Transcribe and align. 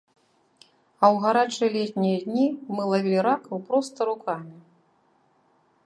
А 1.03 1.05
ў 1.13 1.15
гарачыя 1.25 1.69
летнія 1.77 2.17
дні 2.25 2.47
мы 2.77 2.81
лавілі 2.95 3.19
ракаў 3.29 3.57
проста 3.71 3.99
рукамі. 4.11 4.57